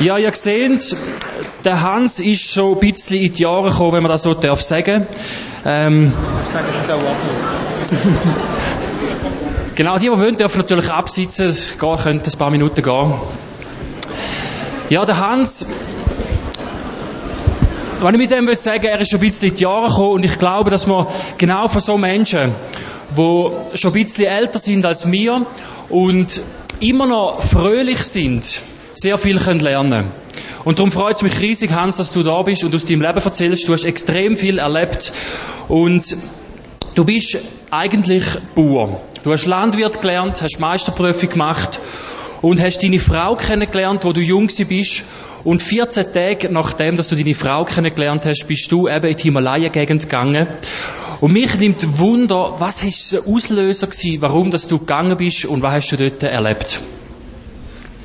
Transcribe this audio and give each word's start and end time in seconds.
Ja, 0.00 0.16
ihr 0.16 0.32
seht, 0.32 0.96
der 1.62 1.82
Hans 1.82 2.20
ist 2.20 2.50
so 2.50 2.72
ein 2.72 2.80
bisschen 2.80 3.20
in 3.20 3.34
die 3.34 3.42
Jahre 3.42 3.68
gekommen, 3.68 3.92
wenn 3.92 4.02
man 4.02 4.10
das 4.10 4.22
so 4.22 4.32
darf 4.32 4.62
sagen. 4.62 5.06
Ähm, 5.66 6.14
ich 6.42 6.48
sage 6.48 6.64
es 6.82 6.90
auch 6.90 7.00
Genau, 9.74 9.98
die, 9.98 10.06
die 10.06 10.10
wollen, 10.10 10.38
dürfen 10.38 10.58
natürlich 10.58 10.88
absitzen. 10.88 11.54
Gehen 11.78 11.96
können 11.98 12.22
ein 12.24 12.38
paar 12.38 12.50
Minuten 12.50 12.82
gehen. 12.82 13.14
Ja, 14.88 15.04
der 15.04 15.18
Hans, 15.18 15.66
was 18.00 18.12
ich 18.12 18.18
mit 18.18 18.30
dem 18.30 18.46
will 18.46 18.58
sagen, 18.58 18.84
er 18.84 19.00
ist 19.00 19.10
schon 19.10 19.20
ein 19.20 19.26
bisschen 19.28 19.50
in 19.50 19.56
die 19.56 19.62
Jahre 19.64 19.88
gekommen 19.88 20.12
und 20.12 20.24
ich 20.24 20.38
glaube, 20.38 20.70
dass 20.70 20.86
man 20.86 21.08
genau 21.36 21.68
von 21.68 21.82
so 21.82 21.98
Menschen, 21.98 22.54
die 23.16 23.50
schon 23.74 23.90
ein 23.90 24.02
bisschen 24.02 24.26
älter 24.26 24.58
sind 24.58 24.86
als 24.86 25.10
wir 25.10 25.44
und 25.90 26.40
immer 26.80 27.06
noch 27.06 27.42
fröhlich 27.42 27.98
sind, 27.98 28.62
sehr 29.00 29.16
viel 29.16 29.38
können 29.38 30.10
Und 30.64 30.78
darum 30.78 30.92
freut 30.92 31.16
es 31.16 31.22
mich 31.22 31.40
riesig, 31.40 31.72
Hans, 31.72 31.96
dass 31.96 32.12
du 32.12 32.22
da 32.22 32.42
bist 32.42 32.64
und 32.64 32.74
aus 32.74 32.84
deinem 32.84 33.00
Leben 33.00 33.18
erzählst. 33.18 33.66
Du 33.66 33.72
hast 33.72 33.84
extrem 33.84 34.36
viel 34.36 34.58
erlebt 34.58 35.12
und 35.68 36.04
du 36.94 37.04
bist 37.04 37.38
eigentlich 37.70 38.24
Bauer. 38.54 39.00
Du 39.24 39.32
hast 39.32 39.46
Landwirt 39.46 40.02
gelernt, 40.02 40.42
hast 40.42 40.60
Meisterprüfung 40.60 41.30
gemacht 41.30 41.80
und 42.42 42.60
hast 42.60 42.82
deine 42.82 42.98
Frau 42.98 43.36
kennengelernt, 43.36 44.04
wo 44.04 44.12
du 44.12 44.20
jung 44.20 44.48
bist. 44.48 45.02
Und 45.44 45.62
14 45.62 46.12
Tage 46.12 46.52
nachdem, 46.52 46.98
dass 46.98 47.08
du 47.08 47.16
deine 47.16 47.34
Frau 47.34 47.64
kennengelernt 47.64 48.26
hast, 48.26 48.46
bist 48.46 48.70
du 48.70 48.86
eben 48.86 49.06
in 49.06 49.16
die 49.16 49.22
Himalaya-Gegend 49.22 50.02
gegangen. 50.02 50.46
Und 51.22 51.32
mich 51.32 51.58
nimmt 51.58 51.98
Wunder, 51.98 52.56
was 52.58 52.84
war 52.84 53.20
der 53.22 53.34
Auslöser 53.34 53.86
gewesen, 53.86 54.20
warum 54.20 54.50
dass 54.50 54.68
du 54.68 54.78
gegangen 54.78 55.16
bist 55.16 55.46
und 55.46 55.62
was 55.62 55.72
hast 55.72 55.92
du 55.92 55.96
dort 55.96 56.22
erlebt? 56.22 56.80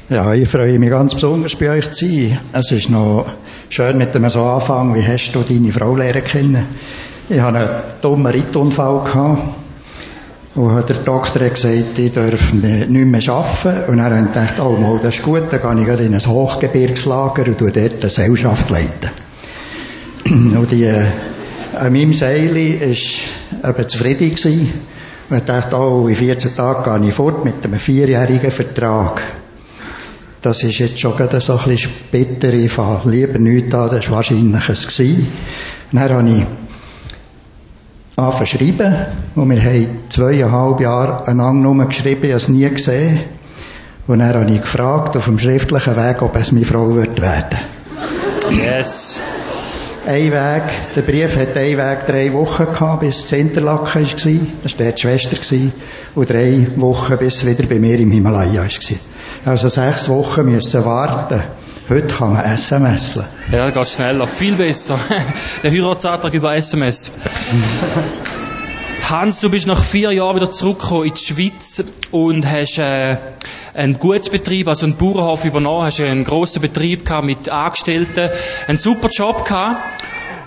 Ja, 0.08 0.36
ich 0.36 0.48
freue 0.48 0.78
mich 0.78 0.92
ganz 0.92 1.16
besonders 1.16 1.56
bei 1.56 1.72
euch 1.72 1.90
zu 1.90 2.06
sein. 2.06 2.38
Es 2.54 2.72
ist 2.72 2.92
noch 2.92 3.26
schön 3.70 3.98
mit 3.98 4.14
dem 4.14 4.30
so 4.30 4.44
Anfang. 4.44 4.94
Wie 4.94 5.02
hast 5.02 5.32
du 5.34 5.40
deine 5.42 5.72
Frau 5.72 5.96
lernen 5.96 6.24
kennen? 6.24 6.64
Ich 7.28 7.40
hatte 7.40 7.58
einen 7.58 7.70
dummen 8.04 8.32
Rittunfall 8.32 9.04
gehabt. 9.04 9.42
Und 10.54 10.88
der 10.90 10.96
Doktor 10.98 11.46
hat 11.46 11.56
gesagt, 11.56 11.98
ich 11.98 12.14
darf 12.14 12.54
nicht 12.54 12.90
mehr 12.92 13.30
arbeiten. 13.30 13.92
Und 13.92 14.00
habe 14.00 14.20
ich 14.20 14.28
gedacht, 14.28 14.60
oh, 14.60 14.78
mal, 14.80 15.00
das 15.02 15.16
ist 15.16 15.24
gut, 15.24 15.46
dann 15.50 15.84
gehe 15.84 15.96
ich 15.96 16.02
in 16.02 16.14
ein 16.14 16.24
Hochgebirgslager 16.24 17.48
und 17.48 17.62
dort 17.62 17.76
eine 17.76 17.90
Gesellschaft 17.90 18.70
leiten. 18.70 19.10
Und 20.56 20.72
die, 20.72 20.84
äh, 20.84 21.06
an 21.76 21.92
meinem 21.92 22.14
Seil 22.14 22.54
war 22.54 23.70
eben 23.70 23.90
zufrieden 23.90 24.36
gewesen. 24.36 24.72
Und 25.32 25.38
ich 25.38 25.44
dachte, 25.46 25.76
oh, 25.76 26.08
in 26.08 26.16
14 26.16 26.56
Tagen 26.56 27.02
gehe 27.02 27.10
ich 27.10 27.16
fort 27.16 27.44
mit 27.44 27.64
einem 27.64 27.80
vierjährigen 27.80 28.52
Vertrag 28.52 29.24
das 30.46 30.64
ist 30.64 30.78
jetzt 30.78 31.00
schon 31.00 31.16
gerade 31.16 31.42
so 31.42 31.54
ein 31.54 31.58
bisschen 31.58 31.78
später, 31.78 32.54
ich 32.54 32.72
fange 32.72 33.02
lieber 33.06 33.40
nichts 33.40 33.74
an, 33.74 33.90
das 33.90 34.10
war 34.10 34.18
wahrscheinlich 34.18 34.70
es 34.70 34.88
gewesen. 34.88 35.28
Dann 35.92 36.10
habe 36.10 36.30
ich 36.30 36.46
angefangen 38.16 38.48
zu 38.48 38.58
schreiben, 38.58 38.96
und 39.36 39.50
wir 39.50 39.62
haben 39.64 39.88
zweieinhalb 40.10 40.80
Jahre 40.80 41.28
einander 41.28 41.74
nur 41.74 41.86
geschrieben, 41.86 42.26
ich 42.26 42.30
habe 42.30 42.38
es 42.38 42.48
nie 42.48 42.70
gesehen. 42.70 43.22
Und 44.08 44.20
dann 44.20 44.36
habe 44.36 44.52
ich 44.52 44.62
gefragt, 44.62 45.18
auf 45.18 45.26
dem 45.26 45.40
schriftlichen 45.40 45.96
Weg, 45.96 46.22
ob 46.22 46.36
es 46.36 46.52
meine 46.52 46.66
Frau 46.66 46.94
wird 46.94 47.20
werden. 47.20 47.60
Yes. 48.52 49.20
Ein 50.08 50.32
Weg, 50.32 50.64
der 50.96 51.02
Brief 51.02 51.36
hat 51.36 51.58
einen 51.58 51.78
Weg 51.78 52.06
drei 52.06 52.32
Wochen 52.34 52.66
gehabt, 52.66 53.00
bis 53.00 53.26
es 53.26 53.32
Interlaken 53.32 54.04
war. 54.04 54.48
Das 54.62 54.80
war 54.80 54.92
die 54.92 55.02
Schwester. 55.02 55.58
Und 56.14 56.30
drei 56.30 56.68
Wochen, 56.76 57.18
bis 57.18 57.38
es 57.38 57.46
wieder 57.48 57.68
bei 57.68 57.80
mir 57.80 58.00
im 58.00 58.12
Himalaya 58.12 58.62
war. 58.62 59.52
Also 59.52 59.68
sechs 59.68 60.08
Wochen 60.08 60.46
müssen 60.46 60.86
warten. 60.86 61.42
Heute 61.90 62.08
kann 62.08 62.34
man 62.34 62.46
SMS. 62.46 63.20
Ja, 63.52 63.70
geht 63.72 63.88
schneller. 63.88 64.28
Viel 64.28 64.56
besser. 64.56 65.00
Der 65.64 65.72
Heiratsantrag 65.72 66.34
über 66.36 66.56
SMS. 66.56 67.22
Hans, 69.10 69.40
du 69.40 69.52
bist 69.52 69.68
nach 69.68 69.84
vier 69.84 70.12
Jahren 70.12 70.36
wieder 70.36 70.50
zurückgekommen 70.50 71.06
in 71.06 71.14
die 71.14 71.24
Schweiz 71.24 71.84
und 72.10 72.50
hast 72.50 72.80
äh, 72.80 73.18
einen 73.76 74.00
Gutsbetrieb, 74.00 74.68
also 74.68 74.88
einen 74.88 74.96
Bauernhof 74.96 75.46
übernommen, 75.46 75.84
hast 75.84 76.00
einen 76.00 76.24
grossen 76.24 76.60
Betrieb 76.64 77.06
gehabt 77.06 77.26
mit 77.26 77.48
Angestellten, 77.48 78.32
einen 78.68 78.80
super 78.80 79.10
Job 79.16 79.46
gehabt 79.46 79.78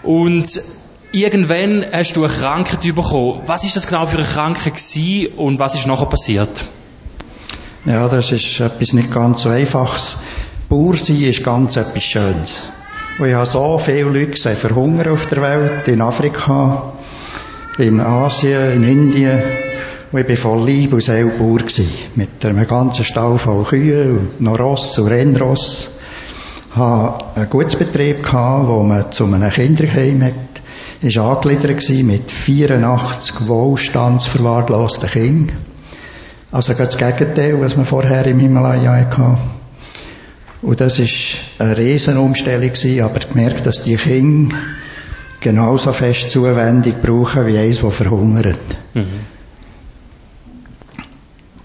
und 0.02 0.60
irgendwann 1.12 1.86
hast 1.92 2.16
du 2.16 2.24
eine 2.24 2.32
Krankheit 2.32 2.80
bekommen. 2.80 3.42
Was 3.46 3.62
ist 3.62 3.76
das 3.76 3.86
genau 3.86 4.06
für 4.06 4.16
eine 4.16 4.26
Krankheit 4.26 4.74
gewesen 4.74 5.36
und 5.36 5.60
was 5.60 5.76
ist 5.76 5.86
nachher 5.86 6.06
passiert? 6.06 6.64
Ja, 7.84 8.08
das 8.08 8.32
ist 8.32 8.58
etwas 8.58 8.92
nicht 8.92 9.12
ganz 9.12 9.42
so 9.42 9.50
einfaches. 9.50 10.16
Bauer 10.68 10.96
sein 10.96 11.22
ist 11.22 11.44
ganz 11.44 11.76
etwas 11.76 12.02
Schönes. 12.02 12.62
Und 13.20 13.28
ich 13.28 13.34
habe 13.34 13.46
so 13.46 13.78
viele 13.78 14.02
Leute 14.02 14.32
gesehen, 14.32 14.56
verhungern 14.56 15.12
auf 15.12 15.26
der 15.26 15.42
Welt, 15.42 15.86
in 15.86 16.00
Afrika, 16.00 16.92
in 17.78 18.00
Asien, 18.00 18.72
in 18.72 18.84
Indien. 18.84 19.40
Und 20.10 20.20
ich 20.20 20.28
war 20.28 20.36
voll 20.36 20.66
Liebe 20.66 20.96
und 20.96 21.02
Seele 21.02 21.30
Bauer. 21.38 21.58
Mit 22.14 22.44
einem 22.44 22.66
ganzen 22.66 23.04
Stall 23.04 23.38
voll 23.38 23.64
Kühe 23.64 24.18
noch 24.38 24.58
Ross 24.58 24.98
und 24.98 25.08
Rennross. 25.08 25.90
Ich 26.70 26.76
hatte 26.76 27.24
einen 27.36 27.50
Gutsbetrieb 27.50 28.22
gehabt, 28.22 28.68
wo 28.68 28.82
man 28.82 29.12
zu 29.12 29.24
einem 29.26 29.50
Kinderheim 29.50 30.22
hat, 30.22 30.32
ist 31.00 31.18
angegliedert 31.18 31.88
mit 32.04 32.30
84 32.30 33.46
wohlstandsverwahrlosten 33.46 35.08
Kindern. 35.08 35.56
Also 36.50 36.72
das 36.74 36.96
Gegenteil, 36.96 37.60
was 37.60 37.76
man 37.76 37.84
vorher 37.84 38.26
im 38.26 38.40
Himalaya 38.40 38.96
hatte. 38.96 39.38
Und 40.62 40.80
das 40.80 40.98
war 40.98 41.66
eine 41.66 41.76
Riesenumstellung 41.76 42.72
aber 43.02 43.20
gemerkt, 43.20 43.66
dass 43.66 43.84
die 43.84 43.96
Kinder 43.96 44.56
genauso 45.40 45.92
fest 45.92 46.30
Zuwendung 46.30 46.94
brauchen 47.02 47.46
wie 47.46 47.58
eins, 47.58 47.80
das 47.80 47.94
verhungert. 47.94 48.58
Mhm. 48.94 49.20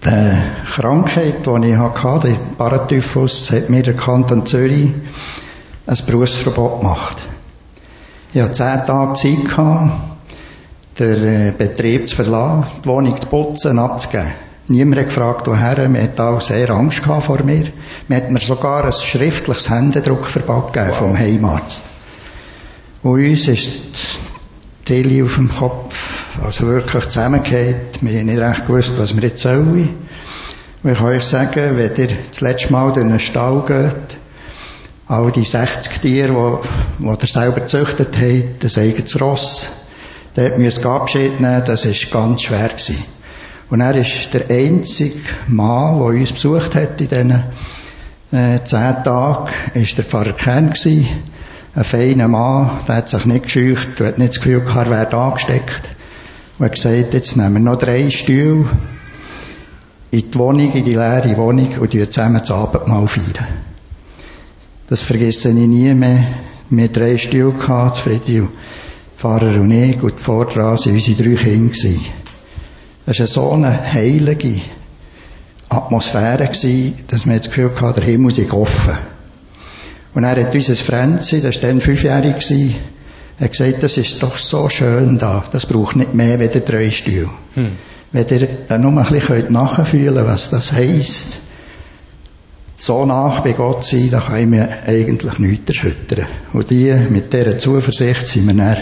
Die 0.05 0.69
Krankheit, 0.69 1.45
die 1.45 1.69
ich 1.69 1.77
hatte, 1.77 2.27
der 2.27 2.37
Paratyphus, 2.57 3.51
hat 3.51 3.69
mir 3.69 3.83
der 3.83 3.95
Kanton 3.95 4.45
Zürich 4.45 4.91
ein 5.85 5.97
Berufsverbot 6.05 6.81
gemacht. 6.81 7.17
Ich 8.33 8.41
hatte 8.41 8.53
zehn 8.53 8.85
Tage 8.85 9.13
Zeit 9.13 9.45
gehabt, 9.45 9.91
den 10.99 11.23
äh, 11.23 11.53
Betrieb 11.57 12.09
zu 12.09 12.15
verlassen, 12.17 12.65
die 12.83 12.87
Wohnung 12.87 13.19
zu 13.19 13.27
putzen, 13.27 13.79
abzugeben. 13.79 14.31
Niemand 14.67 15.01
hat 15.01 15.07
gefragt, 15.07 15.47
woher. 15.47 15.87
Man 15.87 16.01
hat 16.01 16.19
auch 16.19 16.41
sehr 16.41 16.69
Angst 16.71 17.03
vor 17.03 17.43
mir. 17.43 17.65
Man 18.07 18.17
hat 18.17 18.31
mir 18.31 18.39
sogar 18.39 18.85
ein 18.85 18.91
schriftliches 18.91 19.69
Händedruckverbot 19.69 20.73
gegeben 20.73 20.93
vom 20.93 21.17
Heimarzt. 21.17 21.92
Und 23.03 23.21
uns 23.21 23.49
ist 23.49 23.81
die 24.81 24.85
Tele 24.85 25.25
auf 25.25 25.35
dem 25.35 25.49
Kopf, 25.53 26.39
also 26.41 26.67
wirklich 26.67 27.03
zusammengeht. 27.05 28.01
Wir 28.01 28.19
haben 28.19 28.27
nicht 28.27 28.39
recht 28.39 28.65
gewusst, 28.65 28.93
was 28.97 29.13
wir 29.13 29.23
jetzt 29.23 29.41
sollen. 29.41 29.89
Und 30.81 30.91
ich 30.91 30.97
kann 30.97 31.07
euch 31.07 31.23
sagen, 31.23 31.77
wenn 31.77 31.95
ihr 31.97 32.17
das 32.29 32.39
letzte 32.39 32.71
Mal 32.71 32.93
durch 32.93 33.05
einen 33.05 33.19
Stall 33.19 33.63
geht, 33.67 34.17
all 35.07 35.31
die 35.33 35.43
60 35.43 35.99
Tiere, 35.99 36.61
die, 36.99 37.03
die 37.03 37.09
ihr 37.09 37.27
selber 37.27 37.59
gezüchtet 37.59 38.15
habt, 38.17 38.63
das 38.63 38.77
eigenes 38.77 39.19
Ross, 39.19 39.67
dort 40.35 40.57
müsst 40.57 40.85
ihr 40.85 40.89
Abschied 40.89 41.41
nehmen, 41.41 41.63
das 41.65 41.85
war 41.85 42.23
ganz 42.23 42.43
schwer 42.43 42.69
gewesen. 42.69 43.03
Und 43.69 43.81
er 43.81 43.95
ist 43.95 44.33
der 44.33 44.49
einzige 44.49 45.19
Mann, 45.47 45.95
der 45.97 46.05
uns 46.05 46.31
besucht 46.31 46.73
hat 46.75 47.01
in 47.01 47.07
diesen 47.09 47.43
äh, 48.31 48.63
zehn 48.63 49.03
Tagen, 49.03 49.49
ist 49.73 49.97
der 49.97 50.05
Pfarrer 50.05 50.33
Kern 50.33 50.69
gewesen. 50.69 51.07
Ein 51.75 51.83
feiner 51.83 52.27
Mann, 52.27 52.69
der 52.87 52.97
hat 52.97 53.09
sich 53.09 53.25
nicht 53.25 53.45
gescheucht, 53.45 53.99
der 53.99 54.07
hat 54.09 54.17
nicht 54.19 54.35
das 54.35 54.43
Gefühl 54.43 54.61
gehabt, 54.61 54.91
er 54.91 54.91
wäre 54.91 55.17
angesteckt. 55.17 55.89
Und 56.59 56.65
hat 56.65 56.73
gesagt, 56.73 57.13
jetzt 57.15 57.35
nehmen 57.35 57.53
wir 57.53 57.59
noch 57.61 57.77
drei 57.77 58.11
Stühle 58.11 58.65
in 60.11 60.29
die 60.29 60.37
Wohnung, 60.37 60.71
in 60.71 60.83
die 60.83 60.93
leere 60.93 61.35
Wohnung 61.37 61.69
und 61.79 61.93
wir 61.93 62.09
zusammen 62.11 62.37
das 62.39 62.51
Abendmahl 62.51 63.07
feiern. 63.07 63.47
Das 64.87 65.01
vergesse 65.01 65.49
ich 65.49 65.55
nie 65.55 65.91
mehr. 65.95 66.23
Wir 66.69 66.83
hatten 66.83 66.93
drei 66.93 67.17
Stühle 67.17 67.53
gehabt, 67.53 67.97
Friedi, 67.97 68.43
Pfarrer 69.17 69.59
und 69.59 69.71
ich, 69.71 70.03
und 70.03 70.19
vor 70.19 70.45
dran 70.45 70.77
waren 70.77 70.93
unsere 70.93 71.23
drei 71.23 71.35
Kinder. 71.35 71.99
Das 73.07 73.19
war 73.19 73.27
so 73.27 73.51
eine 73.51 73.91
heilige 73.91 74.61
Atmosphäre, 75.69 76.49
dass 77.07 77.25
man 77.25 77.37
das 77.37 77.47
Gefühl 77.47 77.71
hatte, 77.81 78.01
der 78.01 78.09
Himmel 78.09 78.31
sei 78.31 78.51
offen. 78.51 79.12
Und 80.13 80.23
er 80.23 80.35
hat 80.35 80.53
unser 80.53 80.75
Franzi, 80.75 81.41
das 81.41 81.61
war 81.61 81.69
dann 81.69 81.81
fünfjährig, 81.81 82.35
gewesen, 82.35 82.75
hat 83.39 83.51
gesagt, 83.51 83.83
das 83.83 83.97
ist 83.97 84.21
doch 84.21 84.37
so 84.37 84.69
schön 84.69 85.17
da, 85.17 85.43
das 85.51 85.65
braucht 85.65 85.95
nicht 85.95 86.13
mehr 86.13 86.39
wie 86.39 86.47
der 86.47 86.61
Drehstuhl. 86.61 87.29
Hm. 87.55 87.71
Wenn 88.11 88.27
ihr 88.27 88.47
dann 88.67 88.81
nur 88.81 88.91
ein 88.91 89.11
bisschen 89.11 89.51
nachfühlen 89.51 90.15
könnt, 90.15 90.27
was 90.27 90.51
das 90.51 90.71
heisst, 90.71 91.39
so 92.77 93.05
nach 93.05 93.39
bei 93.39 93.53
Gott 93.53 93.85
sein, 93.85 94.09
da 94.11 94.19
kann 94.19 94.39
ich 94.39 94.45
mir 94.45 94.69
eigentlich 94.85 95.39
nichts 95.39 95.69
erschüttern. 95.69 96.27
Und 96.51 96.69
die, 96.69 96.93
mit 97.09 97.31
dieser 97.33 97.57
Zuversicht 97.57 98.27
sind 98.27 98.45
wir 98.45 98.53
dann 98.53 98.77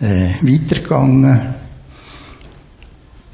äh, 0.00 0.34
weitergegangen 0.42 1.40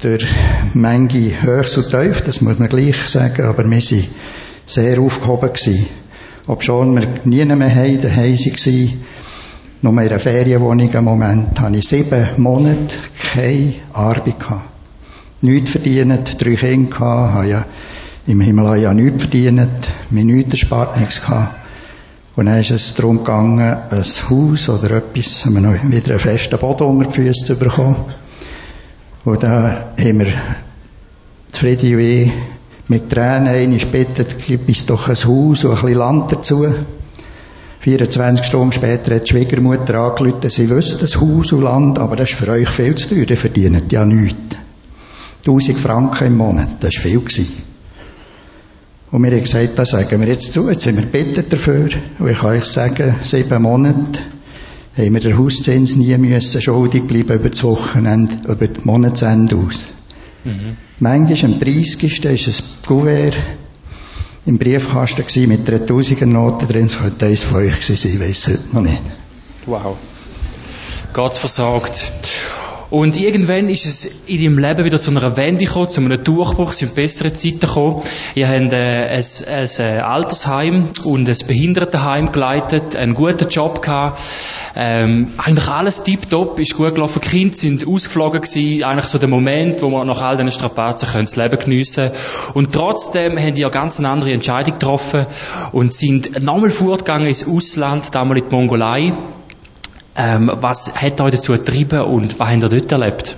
durch 0.01 0.25
manche 0.73 1.41
Höchst 1.41 1.77
und 1.77 1.89
Tief, 1.89 2.21
das 2.21 2.41
muss 2.41 2.57
man 2.57 2.69
gleich 2.69 2.97
sagen, 3.07 3.43
aber 3.43 3.69
wir 3.69 3.81
sind 3.81 4.07
sehr 4.65 4.99
aufgehoben 4.99 5.53
gewesen. 5.53 5.87
Ob 6.47 6.63
schon 6.63 6.95
wir 6.95 7.07
nie 7.25 7.43
mehr 7.45 7.73
heim 7.73 8.01
daheim 8.01 8.35
waren, 8.37 9.03
nur 9.81 9.93
in 9.93 9.99
einer 9.99 10.19
Ferienwohnung 10.19 10.91
im 10.91 11.03
Moment, 11.03 11.59
habe 11.59 11.77
ich 11.77 11.87
sieben 11.87 12.27
Monate 12.37 12.97
keine 13.33 13.73
Arbeit 13.93 14.39
gehabt. 14.39 14.69
Nichts 15.41 15.71
verdient, 15.71 16.39
drei 16.39 16.55
Kinder 16.55 16.89
gehabt, 16.89 17.33
habe 17.33 17.47
ja 17.47 17.65
im 18.27 18.41
Himalaya 18.41 18.93
nichts 18.93 19.23
verdient, 19.23 19.87
mir 20.11 20.23
nichts 20.23 20.53
erspart, 20.53 20.99
nichts 20.99 21.21
gehabt. 21.21 21.55
Und 22.35 22.47
dann 22.47 22.59
ist 22.59 22.71
es 22.71 22.93
darum 22.95 23.19
gegangen, 23.19 23.77
ein 23.89 24.03
Haus 24.29 24.69
oder 24.69 24.97
etwas, 24.97 25.45
haben 25.45 25.53
wir 25.55 25.61
noch 25.61 25.89
wieder 25.89 26.11
einen 26.11 26.19
festen 26.19 26.59
Boden 26.59 26.83
unter 26.83 27.05
die 27.05 27.13
Füße 27.13 27.45
zu 27.45 27.55
bekommen. 27.57 27.95
Und 29.23 29.41
da 29.41 29.93
haben 29.97 30.19
wir 30.19 30.27
zufrieden 31.51 31.97
wie 31.97 32.31
mit 32.87 33.09
Tränen 33.09 33.47
einmal 33.47 33.79
bittet, 33.79 34.37
gib 34.45 34.67
uns 34.67 34.85
doch 34.85 35.07
ein 35.07 35.15
Haus 35.15 35.63
und 35.63 35.71
ein 35.71 35.75
bisschen 35.75 35.93
Land 35.93 36.31
dazu. 36.31 36.67
24 37.79 38.45
Stunden 38.45 38.71
später 38.71 39.15
hat 39.15 39.25
die 39.25 39.29
Schwiegermutter 39.29 39.95
angerufen, 39.95 40.49
sie 40.49 40.69
wüsste 40.69 40.97
das 40.97 41.19
Haus 41.19 41.51
und 41.51 41.61
Land, 41.61 41.99
aber 41.99 42.15
das 42.15 42.31
ist 42.31 42.39
für 42.39 42.51
euch 42.51 42.69
viel 42.69 42.95
zu 42.95 43.09
teuer, 43.09 43.29
ihr 43.29 43.37
verdient 43.37 43.91
ja 43.91 44.05
nichts. 44.05 44.55
1000 45.45 45.77
Franken 45.77 46.27
im 46.27 46.37
Monat, 46.37 46.69
das 46.79 46.95
war 46.95 47.01
viel. 47.03 47.19
Gewesen. 47.19 47.65
Und 49.11 49.23
wir 49.23 49.31
haben 49.31 49.43
gesagt, 49.43 49.77
das 49.77 49.91
sagen 49.91 50.19
wir 50.19 50.27
jetzt 50.27 50.51
zu, 50.51 50.67
jetzt 50.67 50.81
sind 50.81 50.97
wir 50.97 51.05
bittet 51.05 51.53
dafür. 51.53 51.89
Und 52.19 52.27
ich 52.27 52.39
kann 52.39 52.57
euch 52.57 52.65
sagen, 52.65 53.15
sieben 53.23 53.61
Monate 53.61 54.19
haben 54.97 55.13
wir 55.13 55.21
den 55.21 55.37
Hauszins 55.37 55.95
nie 55.95 56.17
müssen 56.17 56.61
schuldig 56.61 57.03
bleiben 57.03 57.35
über 57.35 57.49
das 57.49 57.63
Wochenende, 57.63 58.33
über 58.51 58.67
das 58.67 58.83
Monatsende 58.83 59.55
aus. 59.55 59.85
Mhm. 60.45 60.77
Manchmal 60.99 61.51
am 61.51 61.59
30. 61.59 62.23
war 62.23 62.31
ein 62.31 62.39
Kuvert 62.85 63.37
im 64.45 64.59
Briefkasten 64.59 65.47
mit 65.47 65.67
3000 65.67 66.21
Noten 66.27 66.67
drin. 66.67 66.85
Es 66.85 66.99
könnte 66.99 67.25
eines 67.25 67.43
von 67.43 67.63
euch 67.63 67.85
sein, 67.85 67.97
ich 68.03 68.19
weiß 68.19 68.47
es 68.47 68.59
heute 68.59 68.75
noch 68.75 68.81
nicht. 68.83 69.01
Wow. 69.65 69.97
Gott 71.13 71.37
versorgt. 71.37 72.11
Und 72.89 73.17
irgendwann 73.17 73.69
ist 73.69 73.85
es 73.85 74.27
in 74.27 74.37
deinem 74.37 74.59
Leben 74.59 74.85
wieder 74.85 75.01
zu 75.01 75.11
einer 75.11 75.35
Wende 75.37 75.65
gekommen, 75.65 75.89
zu 75.89 76.01
einem 76.01 76.23
Durchbruch, 76.23 76.71
sind 76.71 76.95
bessere 76.95 77.33
Zeiten 77.33 77.61
gekommen. 77.61 78.03
Ihr 78.35 78.47
habt 78.47 78.73
äh, 78.73 79.07
ein, 79.07 79.23
ein, 79.23 79.69
ein 79.79 79.99
Altersheim 80.01 80.89
und 81.03 81.27
ein 81.27 81.37
Behindertenheim 81.47 82.31
geleitet, 82.31 82.95
einen 82.95 83.15
guten 83.15 83.49
Job 83.49 83.81
gehabt. 83.81 84.21
Ähm, 84.75 85.33
eigentlich 85.37 85.67
alles 85.69 86.03
tiptop, 86.03 86.59
ist 86.59 86.75
gut 86.75 86.95
gelaufen. 86.95 87.21
Die 87.23 87.29
Kinder 87.29 87.55
sind 87.55 87.87
ausgeflogen 87.87 88.41
gewesen. 88.41 88.83
Eigentlich 88.83 89.05
so 89.05 89.17
der 89.17 89.29
Moment, 89.29 89.81
wo 89.81 89.89
man 89.89 90.05
nach 90.05 90.21
all 90.21 90.35
diesen 90.35 90.51
Strapazen 90.51 91.07
können 91.09 91.25
das 91.25 91.37
Leben 91.37 91.57
geniessen 91.57 92.11
Und 92.53 92.73
trotzdem 92.73 93.39
haben 93.39 93.55
die 93.55 93.61
ja 93.61 93.69
ganz 93.69 93.99
eine 93.99 94.09
andere 94.09 94.33
Entscheidung 94.33 94.73
getroffen 94.73 95.27
und 95.71 95.93
sind 95.93 96.43
nochmal 96.43 96.69
fortgegangen 96.69 97.27
ins 97.27 97.47
Ausland, 97.47 98.13
damals 98.13 98.41
in 98.41 98.49
die 98.49 98.55
Mongolei. 98.55 99.13
Ähm, 100.17 100.49
was 100.53 101.01
hat 101.01 101.19
euch 101.19 101.31
dazu 101.31 101.51
getrieben 101.51 102.01
und 102.01 102.39
was 102.39 102.49
habt 102.49 102.63
ihr 102.63 102.69
dort 102.69 102.91
erlebt? 102.91 103.35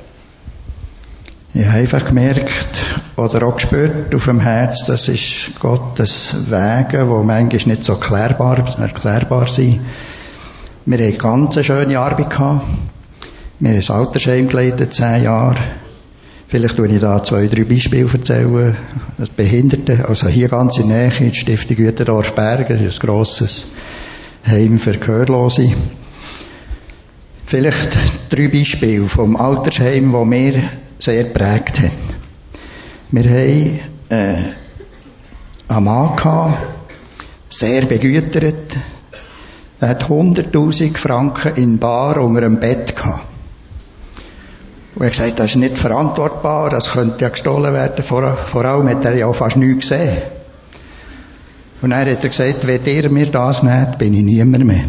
Ich 1.54 1.66
habe 1.66 1.78
einfach 1.80 2.06
gemerkt 2.06 2.68
oder 3.16 3.48
auch 3.48 3.56
gespürt 3.56 4.14
auf 4.14 4.26
dem 4.26 4.40
Herz, 4.40 4.86
das 4.86 5.08
ist 5.08 5.60
Gottes 5.60 6.52
Wege, 6.52 7.00
die 7.00 7.26
manchmal 7.26 7.48
nicht 7.48 7.84
so 7.84 7.94
erklärbar, 7.94 8.80
erklärbar 8.80 9.48
sind. 9.48 9.80
Wir 10.86 11.00
hatten 11.00 11.18
ganz 11.18 11.58
eine 11.58 11.64
schöne 11.64 12.00
Arbeit 12.00 12.30
gehabt. 12.30 12.66
Wir 13.60 13.70
haben 13.72 13.82
ein 13.82 13.90
Altersheim 13.90 14.48
geleitet, 14.48 14.94
zehn 14.94 15.24
Jahre. 15.24 15.58
Vielleicht 16.48 16.78
tue 16.78 16.88
ich 16.88 17.02
da 17.02 17.24
zwei, 17.24 17.48
drei 17.48 17.64
Beispiele 17.64 18.08
erzählen. 18.08 18.78
Das 19.18 19.30
Behinderte, 19.30 20.08
also 20.08 20.28
hier 20.28 20.48
ganz 20.50 20.78
in 20.78 20.90
Nähe, 20.90 21.10
die 21.10 21.34
Stiftung 21.34 21.76
Güterdorf 21.76 22.36
Berger, 22.36 22.76
ein 22.76 22.90
grosses 23.00 23.66
Heim 24.46 24.78
für 24.78 24.94
Gehörlose. 24.94 25.74
Vielleicht 27.48 27.98
drei 28.30 28.50
Beispiele 28.50 29.08
vom 29.08 29.38
Altersheim, 29.38 30.12
wo 30.12 30.26
mir 30.26 30.64
sehr 31.00 31.24
geprägt 31.24 31.80
haben. 31.80 31.92
Wir 33.10 33.24
haben 33.24 33.80
äh, 34.10 34.36
einen 35.70 35.84
Mann 35.86 36.18
gehabt, 36.18 36.58
sehr 37.50 37.86
begütert. 37.86 38.78
Er 39.80 39.88
hat 39.88 40.04
100.000 40.10 40.98
Franken 40.98 41.56
in 41.56 41.80
Bar 41.80 42.18
unter 42.18 42.42
dem 42.42 42.60
Bett 42.60 42.98
gehabt. 42.98 43.22
Und 44.96 45.04
er 45.04 45.06
hat 45.06 45.14
gesagt, 45.14 45.40
das 45.40 45.52
ist 45.52 45.56
nicht 45.56 45.78
verantwortbar, 45.78 46.70
das 46.70 46.92
könnte 46.92 47.22
ja 47.22 47.30
gestohlen 47.30 47.74
werden. 47.74 48.04
Vor, 48.04 48.36
vor 48.36 48.66
allem 48.66 48.90
hat 48.90 49.06
er 49.06 49.16
ja 49.16 49.32
fast 49.32 49.56
nichts 49.56 49.88
gesehen. 49.88 50.18
Und 51.82 51.92
dann 51.92 52.02
hat 52.02 52.08
er 52.22 52.30
gesagt, 52.30 52.68
wenn 52.68 52.84
ihr 52.84 53.10
mir 53.10 53.28
das 53.28 53.64
nehmt, 53.64 53.98
bin 54.00 54.14
ich 54.14 54.24
niemand 54.24 54.66
mehr. 54.66 54.84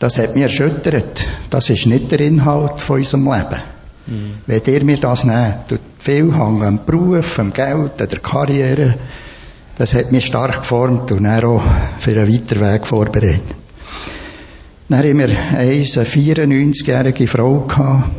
Das 0.00 0.18
hat 0.18 0.34
mich 0.34 0.44
erschüttert. 0.44 1.28
Das 1.50 1.68
ist 1.68 1.86
nicht 1.86 2.10
der 2.10 2.20
Inhalt 2.20 2.80
von 2.80 2.96
unserem 2.96 3.24
Leben. 3.24 3.62
Mhm. 4.06 4.30
Wenn 4.46 4.62
ihr 4.64 4.84
mir 4.84 4.96
das 4.96 5.24
nehmt, 5.24 5.68
tut 5.68 5.80
viel 5.98 6.34
hängen 6.34 6.62
am 6.62 6.84
Beruf, 6.86 7.38
am 7.38 7.52
Geld, 7.52 8.00
an 8.00 8.08
der 8.08 8.18
Karriere, 8.18 8.94
das 9.76 9.94
hat 9.94 10.10
mich 10.10 10.26
stark 10.26 10.60
geformt 10.60 11.12
und 11.12 11.22
dann 11.22 11.44
auch 11.44 11.62
für 11.98 12.12
einen 12.12 12.32
weiteren 12.32 12.72
Weg 12.72 12.86
vorbereitet. 12.86 13.42
Dann 14.88 14.98
haben 14.98 15.18
wir 15.18 15.28
eine 15.28 15.84
94-jährige 15.84 17.26
Frau 17.26 17.60
gehabt, 17.60 18.10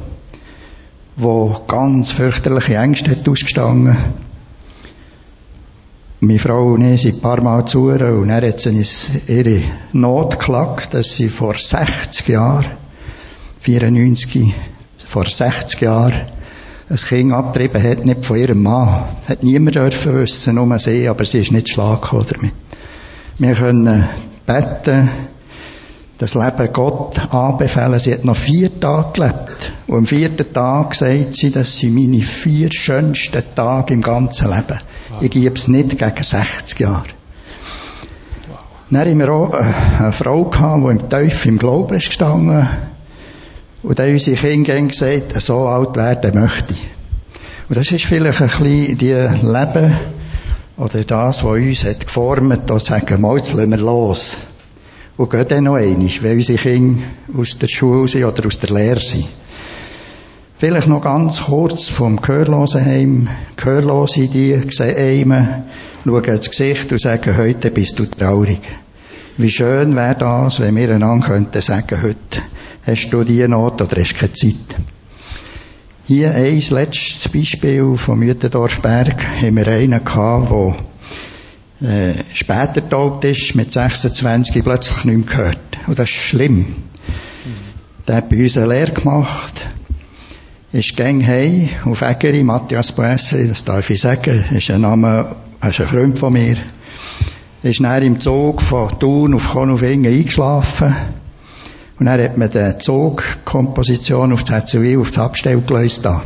die 1.18 1.52
ganz 1.68 2.12
fürchterliche 2.12 2.76
Ängste 2.76 3.12
hat 3.12 3.28
ausgestanden 3.28 3.98
meine 6.24 6.38
Frau 6.38 6.74
und 6.74 6.84
ich 6.84 7.02
sind 7.02 7.16
ein 7.16 7.22
paar 7.22 7.42
Mal 7.42 7.66
zu 7.66 7.90
und 7.90 8.00
dann 8.00 8.30
hat 8.30 8.60
sie 8.60 8.70
uns 8.70 9.10
ihre 9.28 9.64
Not 9.92 10.38
geklagt, 10.38 10.94
dass 10.94 11.16
sie 11.16 11.30
vor 11.30 11.56
60 11.58 12.28
Jahren, 12.28 12.66
94, 13.62 14.54
vor 15.08 15.26
60 15.26 15.82
Jahren, 15.82 16.14
ein 16.90 16.96
Kind 16.96 17.34
abgetrieben 17.34 17.82
hat, 17.82 18.06
nicht 18.06 18.26
von 18.26 18.38
ihrem 18.38 18.62
Mann. 18.62 19.06
Hat 19.28 19.42
niemand 19.42 19.78
dürfen 19.78 20.14
wissen, 20.14 20.56
nur 20.56 20.78
sie, 20.78 21.08
aber 21.08 21.26
sie 21.26 21.40
ist 21.40 21.54
nicht 21.54 21.70
schlagen 21.70 22.26
damit. 22.30 22.54
Wir 23.40 23.56
können 23.56 24.08
beten, 24.46 25.10
das 26.20 26.36
Leben 26.36 26.72
Gott 26.72 27.34
anbefehlen. 27.34 28.00
Sie 28.00 28.14
hat 28.14 28.26
noch 28.26 28.36
vier 28.36 28.80
Tage 28.80 29.14
gelebt. 29.14 29.72
Und 29.88 29.98
am 29.98 30.06
vierten 30.06 30.54
Tag 30.54 30.94
sagt 30.94 31.34
sie, 31.34 31.50
das 31.50 31.80
sind 31.80 31.96
meine 31.96 32.22
vier 32.22 32.70
schönsten 32.72 33.42
Tage 33.56 33.96
im 33.96 34.04
ganzen 34.04 34.50
Leben. 34.50 34.80
Ich 35.22 35.30
gebe 35.30 35.56
es 35.56 35.68
nicht 35.68 36.00
gegen 36.00 36.24
60 36.24 36.80
Jahre. 36.80 37.04
Wow. 38.50 38.58
Dann 38.90 39.02
hatten 39.02 39.20
wir 39.20 39.32
auch 39.32 39.54
eine 39.54 40.12
Frau, 40.12 40.46
gehabt, 40.46 40.84
die 40.84 40.90
im 40.90 41.10
Teufel 41.10 41.50
im 41.50 41.60
Glauben 41.60 41.96
ist 41.96 42.08
gestanden. 42.08 42.68
Und 43.84 44.00
dann 44.00 44.12
unsere 44.12 44.36
Kinder 44.36 44.82
gesagt, 44.82 45.40
so 45.40 45.68
alt 45.68 45.96
werden 45.96 46.42
möchte 46.42 46.74
ich. 46.74 46.82
Und 47.70 47.78
das 47.78 47.92
ist 47.92 48.06
vielleicht 48.06 48.42
ein 48.42 48.48
bisschen 48.48 48.98
die 48.98 49.14
Leben, 49.14 49.96
oder 50.78 51.04
das, 51.04 51.44
was 51.44 51.52
uns 51.52 51.84
hat 51.84 52.00
geformt, 52.02 52.64
da 52.66 52.80
sagen, 52.80 53.22
mal, 53.22 53.38
jetzt 53.38 53.54
lassen 53.54 53.70
wir 53.70 53.78
los. 53.78 54.36
Und 55.18 55.30
gehen 55.30 55.46
dann 55.48 55.66
noch 55.66 55.76
einmal, 55.76 56.10
wenn 56.22 56.38
unsere 56.38 56.58
Kinder 56.58 57.04
aus 57.38 57.58
der 57.60 57.68
Schule 57.68 58.08
sind 58.08 58.26
oder 58.26 58.48
aus 58.48 58.58
der 58.58 58.72
Lehre 58.72 59.00
sind. 59.00 59.28
Vielleicht 60.62 60.90
noch 60.90 61.02
ganz 61.02 61.42
kurz 61.42 61.90
vom 61.90 62.22
Gehörlosenheim. 62.22 63.28
Gehörlose, 63.56 64.28
die 64.28 64.62
sehen 64.70 64.96
einem, 64.96 65.48
schauen 66.06 66.24
ins 66.24 66.52
Gesicht 66.52 66.92
und 66.92 67.02
sagen, 67.02 67.36
heute 67.36 67.72
bist 67.72 67.98
du 67.98 68.06
traurig. 68.06 68.60
Wie 69.38 69.50
schön 69.50 69.96
wäre 69.96 70.14
das, 70.14 70.60
wenn 70.60 70.76
wir 70.76 70.92
einander 70.92 71.26
könnten 71.26 71.62
sagen, 71.62 72.04
heute 72.04 72.44
hast 72.86 73.10
du 73.10 73.24
die 73.24 73.48
Not 73.48 73.82
oder 73.82 74.00
hast 74.00 74.20
keine 74.20 74.34
Zeit. 74.34 74.76
Hier 76.06 76.36
ein 76.36 76.62
letztes 76.70 77.28
Beispiel 77.30 77.96
vom 77.98 78.20
Mütendorfberg 78.20 79.42
haben 79.42 79.56
wir 79.56 79.68
einen 79.68 80.06
gehabt, 80.06 80.52
der 81.82 81.90
äh, 81.90 82.24
später 82.36 82.88
tot 82.88 83.26
ist, 83.26 83.56
mit 83.56 83.74
26 83.74 84.64
plötzlich 84.64 85.06
nicht 85.06 85.26
mehr 85.26 85.26
gehört. 85.26 85.80
Und 85.88 85.98
das 85.98 86.08
ist 86.08 86.16
schlimm. 86.18 86.76
Der 88.08 88.18
hat 88.18 88.30
bei 88.30 88.44
uns 88.44 88.58
eine 88.58 88.68
Lehre 88.68 88.92
gemacht, 88.92 89.68
ist 90.74 90.96
gang 90.96 91.26
heim 91.26 91.70
auf 91.86 92.02
Egeri, 92.02 92.44
Matthias 92.44 92.94
Boesse, 92.94 93.48
das 93.48 93.66
darf 93.66 93.90
ich 93.90 94.00
sagen, 94.00 94.46
ist 94.52 94.72
ein 94.72 94.82
Name, 94.82 95.36
ist 95.68 95.82
ein 95.82 95.88
Freund 95.88 96.18
von 96.18 96.32
mir, 96.32 96.58
ist 97.62 97.82
dann 97.82 98.04
im 98.04 98.20
Zug 98.22 98.62
von 98.62 98.98
Thun 98.98 99.34
auf 99.34 99.52
Konufingen 99.52 100.14
eingeschlafen 100.14 100.96
und 102.00 102.06
dann 102.06 102.22
hat 102.22 102.38
man 102.38 102.50
die 102.50 102.78
Zugkomposition 102.80 104.32
auf 104.32 104.44
das 104.44 104.56
Hetzewil, 104.56 105.00
auf 105.00 105.12
das 105.12 105.20
Abstellgleis 105.20 106.02
da. 106.02 106.24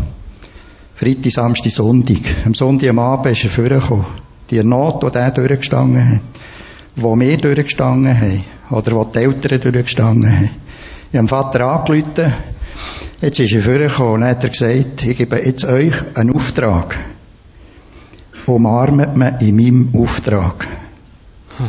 Freitag, 0.95 1.31
Samstag, 1.33 1.71
Sonntag. 1.71 2.21
Am 2.45 2.53
Sonntag 2.53 2.89
am 2.89 2.99
Abend 2.99 3.35
ist 3.35 3.43
er 3.43 3.49
vorgekommen. 3.49 4.05
Die 4.49 4.63
Not, 4.63 5.03
die 5.03 5.11
der 5.11 5.31
durchgestanden 5.31 6.09
hat, 6.13 6.21
wo 6.95 7.19
wir 7.19 7.37
durchgestanden 7.37 8.17
haben, 8.17 8.45
oder 8.69 8.91
wo 8.93 9.03
die 9.03 9.19
Eltern 9.19 9.59
durchgestanden 9.59 10.31
haben. 10.31 10.49
Ich 11.11 11.17
habe 11.17 11.25
dem 11.25 11.27
Vater 11.27 11.67
angerufen, 11.67 12.33
Jetzt 13.21 13.39
ist 13.39 13.53
er 13.53 13.61
vorgekommen 13.61 14.13
und 14.15 14.23
hat 14.25 14.43
er 14.43 14.49
gesagt, 14.49 15.05
ich 15.05 15.17
gebe 15.17 15.37
jetzt 15.37 15.63
euch 15.63 15.93
einen 16.15 16.33
Auftrag. 16.33 16.97
Umarmet 18.45 19.15
mich 19.15 19.33
in 19.41 19.55
meinem 19.55 19.89
Auftrag. 19.95 20.67
Hm. 21.57 21.67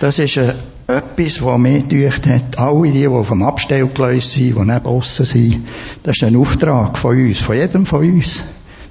Das 0.00 0.18
ist 0.18 0.38
äh, 0.38 0.54
etwas, 0.86 1.44
was 1.44 1.58
mir 1.58 1.82
gedacht 1.82 2.26
hat, 2.26 2.58
alle 2.58 2.90
die, 2.90 3.00
die 3.00 3.08
auf 3.08 3.28
dem 3.28 3.42
Abstellgleis 3.42 4.32
sind, 4.32 4.56
die 4.56 4.60
neben 4.60 4.86
aussen 4.86 5.26
sind, 5.26 5.66
das 6.02 6.16
ist 6.16 6.24
ein 6.24 6.36
Auftrag 6.36 6.96
von 6.96 7.16
uns, 7.16 7.38
von 7.38 7.56
jedem 7.56 7.84
von 7.84 8.00
uns. 8.00 8.42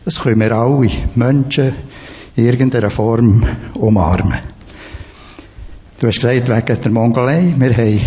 Das 0.05 0.21
können 0.21 0.39
wir 0.39 0.51
alle 0.51 0.89
Menschen 1.15 1.73
in 2.35 2.45
irgendeiner 2.45 2.91
Form 2.91 3.45
umarmen. 3.73 4.39
Du 5.99 6.07
hast 6.07 6.21
gesagt, 6.21 6.47
wegen 6.47 6.81
der 6.81 6.91
Mongolei, 6.91 7.53
wir 7.57 7.75
haben 7.75 7.99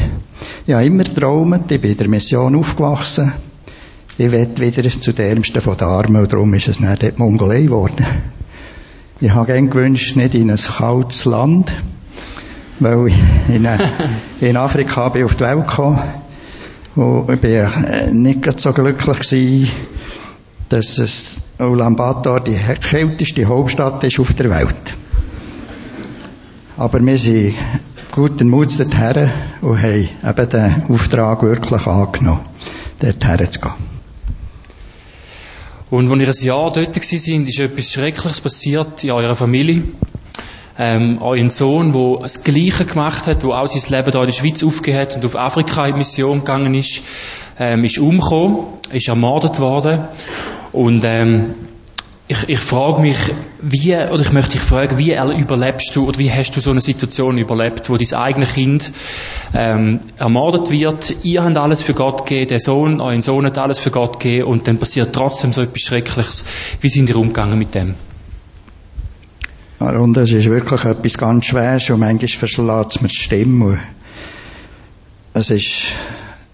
ja 0.66 0.80
immer 0.80 1.04
geträumt, 1.04 1.70
ich 1.70 1.80
bin 1.80 1.90
in 1.90 1.98
der 1.98 2.08
Mission 2.08 2.56
aufgewachsen, 2.56 3.32
ich 4.18 4.30
will 4.30 4.48
wieder 4.56 4.88
zu 4.88 5.12
den 5.12 5.26
Ärmsten 5.26 5.60
von 5.60 5.76
den 5.76 5.88
Armen 5.88 6.22
und 6.22 6.32
darum 6.32 6.52
ist 6.54 6.68
es 6.68 6.80
nicht 6.80 7.02
die 7.02 7.12
Mongolei 7.16 7.62
geworden. 7.62 8.06
Ich 9.20 9.30
habe 9.30 9.46
gerne 9.46 9.68
gewünscht, 9.68 10.16
nicht 10.16 10.34
in 10.34 10.50
ein 10.50 10.56
kaltes 10.56 11.24
Land, 11.24 11.72
weil 12.80 13.08
ich 13.08 13.14
in, 13.48 13.68
in 14.40 14.56
Afrika 14.56 15.08
bin 15.08 15.24
auf 15.24 15.36
die 15.36 15.44
Welt 15.44 15.66
gekommen 15.66 16.00
und 16.94 17.30
ich 17.30 17.40
bin 17.40 18.22
nicht 18.22 18.60
so 18.60 18.72
glücklich 18.72 19.20
gewesen, 19.20 19.70
dass 20.68 20.98
es 20.98 21.36
Ulaanbaatar 21.58 22.40
die 22.40 22.56
kälteste 22.56 23.46
Hauptstadt 23.46 24.02
ist 24.04 24.18
auf 24.20 24.34
der 24.34 24.50
Welt. 24.50 24.94
Aber 26.76 27.04
wir 27.04 27.16
sind 27.16 27.54
guten 28.10 28.48
Mut 28.48 28.78
dorthin 28.78 29.30
und 29.60 29.80
haben 29.80 30.08
eben 30.24 30.50
den 30.50 30.82
Auftrag 30.88 31.42
wirklich 31.42 31.86
angenommen, 31.86 32.40
dorthin 33.00 33.50
zu 33.50 33.60
gehen. 33.60 33.91
Und 35.92 36.10
als 36.10 36.42
ihr 36.42 36.54
ein 36.54 36.56
Jahr 36.56 36.72
dort 36.72 36.96
waren, 36.96 37.46
ist 37.46 37.60
etwas 37.60 37.92
Schreckliches 37.92 38.40
passiert 38.40 39.04
in 39.04 39.10
eurer 39.10 39.36
Familie. 39.36 39.82
Ähm, 40.78 41.18
euer 41.20 41.50
Sohn, 41.50 41.92
der 41.92 42.22
das 42.22 42.42
Gleiche 42.42 42.86
gemacht 42.86 43.26
hat, 43.26 43.42
der 43.42 43.50
auch 43.50 43.66
sein 43.66 43.98
Leben 43.98 44.10
hier 44.10 44.20
in 44.22 44.26
der 44.26 44.32
Schweiz 44.32 44.64
aufgehört 44.64 45.10
hat 45.10 45.16
und 45.16 45.26
auf 45.26 45.36
Afrika 45.36 45.86
in 45.86 45.98
Mission 45.98 46.38
gegangen 46.38 46.72
ist, 46.72 47.02
ähm, 47.58 47.84
ist 47.84 47.98
umgekommen, 47.98 48.68
ist 48.90 49.08
ermordet 49.08 49.60
worden. 49.60 50.06
Und 50.72 51.02
ähm, 51.04 51.56
ich, 52.28 52.48
ich 52.48 52.58
frage 52.58 53.00
mich, 53.00 53.16
wie, 53.60 53.94
oder 53.94 54.20
ich 54.20 54.32
möchte 54.32 54.52
dich 54.52 54.60
fragen, 54.60 54.96
wie 54.96 55.12
überlebst 55.12 55.94
du, 55.94 56.08
oder 56.08 56.18
wie 56.18 56.30
hast 56.30 56.52
du 56.56 56.60
so 56.60 56.70
eine 56.70 56.80
Situation 56.80 57.36
überlebt, 57.36 57.90
wo 57.90 57.96
dein 57.96 58.12
eigenes 58.12 58.54
Kind 58.54 58.92
ähm, 59.54 60.00
ermordet 60.16 60.70
wird, 60.70 61.16
ihr 61.24 61.42
habt 61.42 61.56
alles 61.56 61.82
für 61.82 61.94
Gott 61.94 62.26
gegeben, 62.26 62.48
der 62.48 62.60
Sohn, 62.60 63.00
euer 63.00 63.20
Sohn 63.22 63.44
hat 63.44 63.58
alles 63.58 63.78
für 63.78 63.90
Gott 63.90 64.20
gegeben, 64.20 64.48
und 64.48 64.68
dann 64.68 64.78
passiert 64.78 65.12
trotzdem 65.12 65.52
so 65.52 65.62
etwas 65.62 65.82
Schreckliches. 65.82 66.44
Wie 66.80 66.88
sind 66.88 67.08
ihr 67.08 67.16
umgegangen 67.16 67.58
mit 67.58 67.74
dem? 67.74 67.94
Und 69.80 70.16
es 70.16 70.32
ist 70.32 70.48
wirklich 70.48 70.84
etwas 70.84 71.18
ganz 71.18 71.46
Schweres 71.46 71.90
und 71.90 71.98
manchmal 71.98 72.28
verschlägt 72.28 72.94
es 72.94 73.00
mir 73.02 73.08
die 73.08 73.16
Stimme. 73.16 73.78
Es 75.34 75.50
ist 75.50 75.70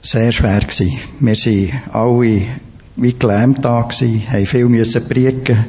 sehr 0.00 0.32
schwer 0.32 0.60
gewesen. 0.60 0.98
Wir 1.20 1.34
sind 1.34 1.72
alle 1.92 2.46
wie 2.98 3.12
gelähmt 3.12 3.64
da 3.64 3.82
gewesen, 3.82 4.22
haben 4.28 4.46
viel 4.46 4.68
müssen 4.68 5.08
prieken. 5.08 5.64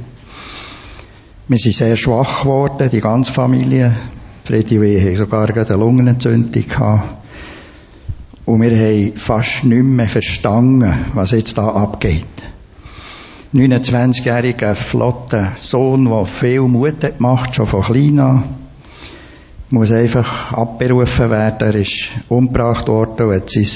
Wir 1.48 1.58
sind 1.60 1.76
sehr 1.76 1.96
schwach 1.96 2.42
geworden, 2.42 2.90
die 2.92 3.02
ganze 3.02 3.32
Familie. 3.32 3.96
Freddy 4.44 4.80
und 4.80 4.86
ich 4.86 5.04
haben 5.04 5.16
sogar 5.16 5.50
eine 5.50 5.74
Lungenentzündung 5.76 6.68
gehabt. 6.68 7.18
Und 8.46 8.62
wir 8.62 8.72
haben 8.72 9.14
fast 9.16 9.64
nicht 9.64 9.84
mehr 9.84 10.10
verstanden, 10.10 10.92
was 11.14 11.32
jetzt 11.32 11.58
da 11.58 11.68
abgeht. 11.70 12.26
29-jähriger, 13.54 14.74
flotter 14.74 15.54
Sohn, 15.62 16.06
der 16.06 16.26
viel 16.26 16.62
Mut 16.62 17.04
hat 17.04 17.18
gemacht, 17.18 17.54
schon 17.54 17.68
von 17.68 17.84
klein 17.84 18.20
an, 18.20 18.44
muss 19.72 19.92
einfach 19.92 20.54
abberufen 20.54 21.30
werden. 21.30 21.68
Er 21.68 21.76
ist 21.76 22.10
umgebracht 22.28 22.88
worden 22.88 23.28
und 23.28 23.36
hat 23.36 23.52
sein 23.52 23.68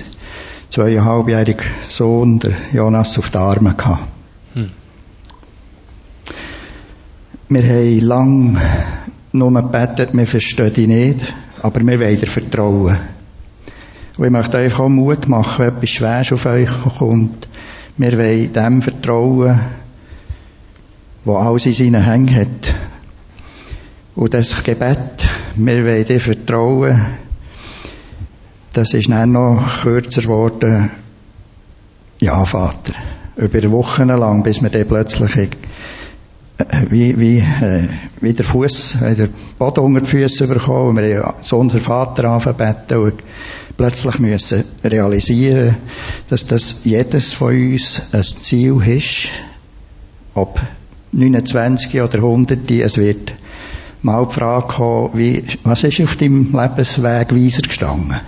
zweieinhalbjährigen 0.73 1.67
Sohn, 1.87 2.39
der 2.39 2.53
Jonas, 2.73 3.19
auf 3.19 3.29
den 3.29 3.41
Armen 3.41 3.77
gehabt. 3.77 4.07
Hm. 4.55 4.71
Wir 7.49 7.63
haben 7.63 7.99
lang 7.99 8.61
nur 9.33 9.53
gebetet, 9.53 10.09
wir 10.13 10.25
verstehen 10.25 10.73
dich 10.73 10.87
nicht, 10.87 11.35
aber 11.61 11.79
wir 11.81 11.99
wollen 11.99 12.19
dir 12.19 12.25
vertrauen. 12.25 12.97
Und 14.17 14.25
ich 14.25 14.31
möchte 14.31 14.57
euch 14.57 14.79
auch 14.79 14.89
Mut 14.89 15.27
machen, 15.27 15.59
wenn 15.59 15.75
etwas 15.75 15.89
Schweres 15.91 16.33
auf 16.33 16.45
euch 16.47 16.69
kommt. 16.97 17.47
Wir 17.97 18.17
wollen 18.17 18.51
dem 18.51 18.81
vertrauen, 18.81 19.59
wo 21.23 21.37
alles 21.37 21.67
in 21.67 21.73
seinen 21.73 22.03
Hängen 22.03 22.35
hat. 22.35 22.73
Und 24.15 24.33
das 24.33 24.63
Gebet, 24.63 25.29
wir 25.55 25.85
wollen 25.85 26.05
dir 26.05 26.19
vertrauen, 26.19 26.99
das 28.73 28.93
ist 28.93 29.09
dann 29.09 29.31
noch 29.31 29.81
kürzer 29.83 30.21
geworden. 30.21 30.89
Ja, 32.19 32.43
Vater. 32.45 32.93
Über 33.35 33.71
Wochen 33.71 34.07
lang, 34.07 34.43
bis 34.43 34.61
wir 34.61 34.69
dann 34.69 34.87
plötzlich 34.87 35.35
äh, 35.35 35.47
wie, 36.89 37.19
wie, 37.19 37.37
äh, 37.39 37.87
wie 38.21 38.33
der 38.33 38.45
Fuß, 38.45 39.01
äh, 39.01 39.15
der 39.15 39.29
Boden 39.57 39.79
unter 39.81 40.01
die 40.01 40.07
Füße 40.07 40.47
bekommen. 40.47 40.97
Wir 40.97 41.23
haben 41.23 41.37
so 41.41 41.57
unser 41.57 41.79
Vater 41.79 42.25
angebeten 42.29 42.97
und 42.97 43.23
plötzlich 43.77 44.19
müssen 44.19 44.63
realisieren, 44.83 45.77
dass 46.29 46.45
das 46.45 46.83
jedes 46.83 47.33
von 47.33 47.55
uns 47.55 48.13
ein 48.13 48.23
Ziel 48.23 48.81
ist. 48.85 49.29
Ob 50.35 50.59
29 51.11 52.01
oder 52.01 52.15
100, 52.15 52.69
es 52.71 52.97
wird 52.97 53.33
mal 54.01 54.25
die 54.25 54.33
Frage 54.33 54.67
kommen, 54.67 55.09
wie, 55.13 55.43
was 55.63 55.83
ist 55.83 56.01
auf 56.01 56.15
deinem 56.15 56.51
Lebensweg 56.51 57.35
weiser 57.35 57.61
gestanden? 57.61 58.19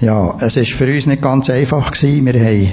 Ja, 0.00 0.36
es 0.40 0.56
ist 0.56 0.72
für 0.72 0.86
uns 0.86 1.06
nicht 1.06 1.22
ganz 1.22 1.48
einfach 1.50 1.92
gewesen. 1.92 2.26
Wir 2.26 2.34
haben 2.34 2.72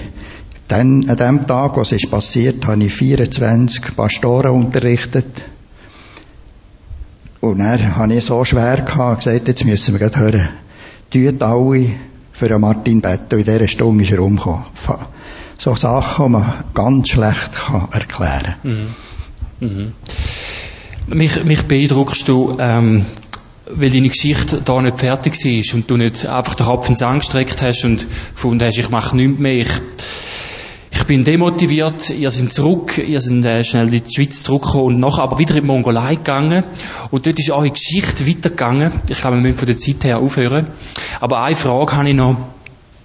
dann, 0.67 1.09
an 1.09 1.17
dem 1.17 1.47
Tag, 1.47 1.77
was 1.77 1.91
ist 1.91 2.09
passiert, 2.09 2.65
habe 2.65 2.83
ich 2.83 2.93
24 2.93 3.95
Pastoren 3.95 4.51
unterrichtet. 4.51 5.43
Und 7.41 7.59
dann 7.59 7.95
habe 7.95 8.13
ich 8.13 8.25
so 8.25 8.45
schwer 8.45 8.77
gehabt, 8.77 9.23
gesagt, 9.23 9.47
jetzt 9.47 9.65
müssen 9.65 9.93
wir 9.93 9.99
gerade 9.99 10.19
hören. 10.19 10.49
Tut 11.09 11.41
alle 11.41 11.87
für 12.31 12.59
Martin. 12.59 13.01
Und 13.01 13.33
in 13.33 13.43
dieser 13.43 13.67
Stunde 13.67 14.03
ist 14.03 14.11
er 14.11 14.19
umgekommen. 14.21 14.63
So 15.57 15.75
Sachen, 15.75 16.25
die 16.25 16.31
man 16.31 16.53
ganz 16.73 17.09
schlecht 17.09 17.51
erklären 17.91 18.55
kann. 18.63 18.95
Mhm. 19.59 19.67
Mhm. 19.67 19.91
Mich, 21.07 21.43
mich 21.43 21.63
beeindruckst 21.63 22.27
du, 22.27 22.57
ähm, 22.59 23.05
weil 23.65 23.89
deine 23.89 24.09
Geschichte 24.09 24.61
da 24.63 24.81
nicht 24.81 24.99
fertig 24.99 25.33
war 25.33 25.75
und 25.75 25.89
du 25.89 25.97
nicht 25.97 26.25
einfach 26.25 26.55
den 26.55 26.65
Kopf 26.65 26.89
ins 26.89 27.01
angestreckt 27.01 27.61
hast 27.61 27.85
und 27.85 28.07
gefunden 28.33 28.65
hast, 28.65 28.77
ich 28.77 28.89
mache 28.89 29.15
nichts 29.15 29.39
mehr, 29.39 29.53
ich, 29.53 29.69
ich 30.91 31.03
bin 31.05 31.23
demotiviert, 31.23 32.09
ihr 32.09 32.31
seid 32.31 32.51
zurück, 32.51 32.97
ihr 32.97 33.21
seid 33.21 33.45
äh, 33.45 33.63
schnell 33.63 33.93
in 33.93 34.03
die 34.03 34.13
Schweiz 34.13 34.43
zurückgekommen 34.43 34.95
und 34.95 34.99
nachher 34.99 35.23
aber 35.23 35.39
wieder 35.39 35.55
in 35.55 35.61
die 35.61 35.67
Mongolei 35.67 36.15
gegangen. 36.15 36.63
Und 37.11 37.25
dort 37.25 37.39
ist 37.39 37.49
eure 37.49 37.69
Geschichte 37.69 38.27
weitergegangen. 38.27 38.91
Ich 39.09 39.19
glaube, 39.19 39.37
wir 39.37 39.41
müssen 39.41 39.57
von 39.57 39.67
der 39.67 39.77
Zeit 39.77 40.03
her 40.03 40.19
aufhören. 40.19 40.67
Aber 41.19 41.41
eine 41.41 41.55
Frage 41.55 41.95
habe 41.95 42.09
ich 42.09 42.15
noch 42.15 42.35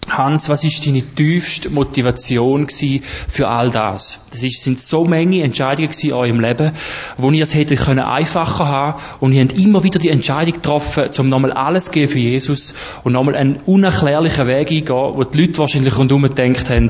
Hans, 0.09 0.49
was 0.49 0.63
ist 0.63 0.87
deine 0.87 1.03
tiefste 1.03 1.71
Motivation 1.71 2.69
für 2.69 3.49
all 3.49 3.71
das? 3.71 4.27
Das 4.31 4.43
ist, 4.43 4.63
sind 4.63 4.81
so 4.81 5.05
viele 5.05 5.43
Entscheidungen 5.43 5.91
in 6.01 6.13
eurem 6.13 6.41
Leben, 6.41 6.73
wo 7.17 7.31
ihr 7.31 7.43
es 7.43 7.53
können 7.53 8.01
einfacher 8.01 8.67
haben 8.67 9.03
und 9.21 9.33
ihr 9.33 9.43
habt 9.43 9.55
immer 9.55 9.83
wieder 9.83 9.99
die 9.99 10.11
Entscheidung 10.11 10.55
getroffen, 10.55 11.09
um 11.19 11.29
nochmal 11.29 11.53
alles 11.53 11.87
zu 11.87 11.91
geben 11.93 12.13
für 12.13 12.19
Jesus 12.19 12.75
und 13.03 13.15
nochmal 13.15 13.35
einen 13.35 13.57
unerklärlichen 13.67 14.47
Weg 14.47 14.71
eingehen, 14.71 14.89
wo 14.89 15.25
die 15.25 15.41
Leute 15.41 15.59
wahrscheinlich 15.59 15.97
rundherum 15.99 16.23
gedacht 16.23 16.71
haben, 16.71 16.89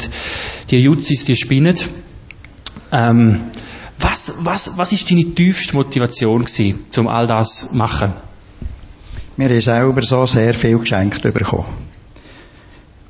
die 0.71 0.79
Jutzis, 0.79 1.25
die 1.25 1.37
spinnen. 1.37 1.77
Ähm, 2.93 3.41
was, 3.99 4.45
was, 4.45 4.77
was 4.77 4.93
ist 4.93 5.11
deine 5.11 5.25
tiefste 5.25 5.75
Motivation 5.75 6.45
gewesen, 6.45 6.85
um 6.99 7.09
all 7.09 7.27
das 7.27 7.71
zu 7.71 7.77
machen? 7.77 8.13
Wir 9.39 9.49
haben 9.49 9.61
selber 9.61 10.03
so 10.03 10.27
sehr 10.27 10.55
viel 10.55 10.79
geschenkt 10.79 11.23
bekommen. 11.23 11.86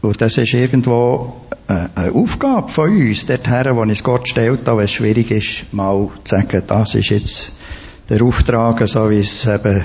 Und 0.07 0.21
das 0.21 0.39
ist 0.39 0.55
irgendwo 0.55 1.35
äh, 1.67 1.89
eine 1.95 2.13
Aufgabe 2.13 2.69
von 2.71 2.91
uns, 2.91 3.27
dorthin, 3.27 3.75
wo 3.75 3.83
es 3.85 4.05
Gott 4.05 4.29
stellt, 4.29 4.65
wenn 4.67 4.79
es 4.79 4.93
schwierig 4.93 5.33
ist, 5.33 5.73
mal 5.73 6.09
zu 6.23 6.37
sagen, 6.37 6.63
das 6.65 6.95
ist 6.95 7.11
jetzt 7.11 7.61
der 8.09 8.23
Auftrag, 8.23 8.89
so 8.89 9.11
wie 9.11 9.19
es 9.19 9.47
eben 9.47 9.85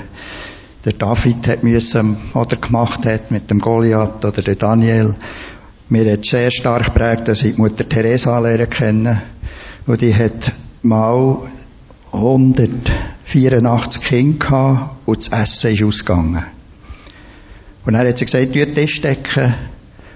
der 0.84 0.92
David 0.92 1.48
hat 1.48 1.64
müssen 1.64 2.16
oder 2.34 2.56
gemacht 2.56 3.04
hat 3.04 3.30
mit 3.30 3.50
dem 3.50 3.58
Goliath 3.58 4.24
oder 4.24 4.42
der 4.42 4.54
Daniel. 4.56 5.16
Mir 5.88 6.12
hat 6.12 6.24
sehr 6.24 6.50
stark 6.50 6.86
geprägt, 6.86 7.28
dass 7.28 7.42
ich 7.42 7.56
die 7.56 7.60
Mutter 7.60 7.88
Teresa 7.88 8.38
lernen 8.38 8.70
kennen. 8.70 9.20
Und 9.86 10.00
die 10.00 10.14
hat 10.14 10.52
mal 10.82 11.38
184 12.12 14.02
Kinder 14.02 14.38
gehabt 14.38 14.96
und 15.06 15.18
das 15.18 15.28
Essen 15.40 15.72
ist 15.72 15.82
ausgegangen. 15.82 16.44
Und 17.84 17.94
dann 17.94 18.06
hat 18.06 18.18
sie 18.18 18.24
gesagt, 18.24 18.54
die 18.54 18.64
Tisch 18.66 19.00
decken, 19.00 19.54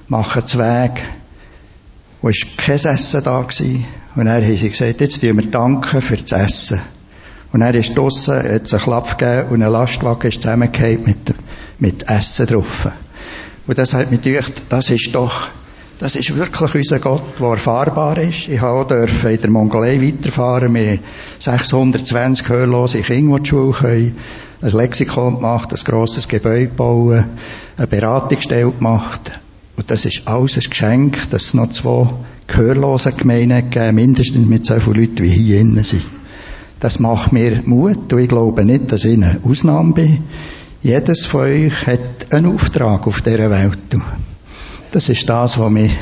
machen 0.08 0.46
zu 0.46 0.58
Weg. 0.58 1.02
Wo 2.22 2.28
ist 2.28 2.58
kein 2.58 2.76
Essen 2.76 3.22
da 3.24 3.42
gewesen. 3.42 3.84
Und 4.14 4.26
dann 4.26 4.42
haben 4.42 4.56
sie 4.56 4.70
gesagt, 4.70 5.00
jetzt 5.00 5.20
tun 5.20 5.36
wir 5.36 5.46
danken 5.46 6.00
für 6.00 6.16
das 6.16 6.32
Essen. 6.32 6.80
Und 7.52 7.60
dann 7.60 7.74
ist 7.74 7.96
draussen, 7.96 8.36
hat 8.36 8.72
einen 8.72 8.82
Klapp 8.82 9.18
gegeben 9.18 9.48
und 9.50 9.62
ein 9.62 9.70
Lastwagen 9.70 10.28
ist 10.28 10.42
zusammengefallen 10.42 11.02
mit, 11.04 11.34
mit 11.78 12.08
Essen 12.08 12.46
drauf. 12.46 12.88
Und 13.66 13.78
das 13.78 13.94
hat 13.94 14.10
mich 14.10 14.22
gedacht, 14.22 14.52
das 14.68 14.90
ist 14.90 15.14
doch, 15.14 15.48
das 15.98 16.16
ist 16.16 16.36
wirklich 16.36 16.74
unser 16.74 16.98
Gott, 16.98 17.40
der 17.40 17.46
erfahrbar 17.48 18.18
ist. 18.18 18.48
Ich 18.48 18.60
dürfen 18.60 19.30
in 19.30 19.40
der 19.40 19.50
Mongolei 19.50 20.00
weiterfahren. 20.00 20.74
Wir 20.74 20.98
620 21.38 22.48
hörlose 22.48 23.00
Kinder, 23.00 23.36
die 23.36 23.42
die 23.42 23.48
Schule 23.48 23.72
können. 23.72 24.16
Ein 24.62 24.70
Lexikon 24.70 25.36
gemacht, 25.36 25.72
ein 25.72 25.84
grosses 25.84 26.28
Gebäude 26.28 26.68
bauen, 26.68 27.24
eine 27.76 27.86
Beratungsstelle 27.86 28.70
gemacht. 28.70 29.32
Und 29.76 29.90
das 29.90 30.04
ist 30.04 30.26
alles 30.26 30.56
ein 30.56 30.70
Geschenk, 30.70 31.30
dass 31.30 31.46
es 31.46 31.54
noch 31.54 31.70
zwei 31.70 32.08
gehörlose 32.46 33.12
Gemeinden 33.12 33.70
gegeben, 33.70 33.96
mindestens 33.96 34.46
mit 34.46 34.64
so 34.64 34.78
vielen 34.80 34.96
Leuten 34.96 35.22
wie 35.22 35.28
hier 35.28 35.60
innen 35.60 35.84
sind. 35.84 36.02
Das 36.80 36.98
macht 36.98 37.32
mir 37.32 37.62
Mut 37.64 38.12
und 38.12 38.18
ich 38.18 38.28
glaube 38.28 38.64
nicht, 38.64 38.92
dass 38.92 39.04
ich 39.04 39.14
eine 39.14 39.40
Ausnahme 39.44 39.94
bin. 39.94 40.18
Jedes 40.82 41.26
von 41.26 41.42
euch 41.42 41.86
hat 41.86 42.32
einen 42.32 42.54
Auftrag 42.54 43.06
auf 43.06 43.22
dieser 43.22 43.50
Welt. 43.50 43.78
Das 44.92 45.08
ist 45.08 45.28
das, 45.28 45.58
was 45.58 45.70
mich 45.70 45.92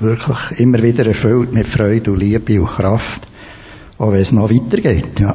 wirklich 0.00 0.60
immer 0.60 0.82
wieder 0.82 1.06
erfüllt 1.06 1.52
mit 1.52 1.66
Freude 1.66 2.12
und 2.12 2.18
Liebe 2.18 2.60
und 2.60 2.68
Kraft. 2.68 3.22
Auch 3.98 4.12
wenn 4.12 4.20
es 4.20 4.32
noch 4.32 4.50
weitergeht, 4.50 5.20
ja. 5.20 5.34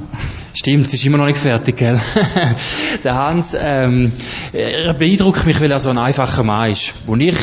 Stimmt, 0.54 0.88
es 0.88 0.96
ist 0.96 1.06
immer 1.06 1.20
noch 1.20 1.28
nicht 1.28 1.38
fertig, 1.38 1.78
gell? 1.78 2.00
der 3.04 3.16
Hans, 3.16 3.56
ähm, 3.60 4.12
er 4.52 4.94
beeindruckt 4.96 5.46
mich, 5.46 5.62
weil 5.62 5.72
er 5.72 5.80
so 5.80 5.90
ein 5.90 6.00
einfacher 6.00 6.44
Mann 6.44 6.72
ist. 6.72 6.94
Und 7.06 7.22
ich, 7.22 7.36